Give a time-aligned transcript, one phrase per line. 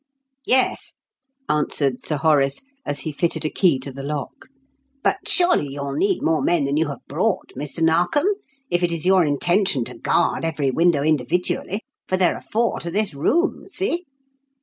[0.47, 0.95] "Yes,"
[1.47, 4.47] answered Sir Horace, as he fitted a key to the lock.
[5.03, 7.83] "But surely you will need more men than you have brought, Mr.
[7.83, 8.25] Narkom,
[8.71, 12.89] if it is your intention to guard every window individually, for there are four to
[12.89, 14.05] this room see!"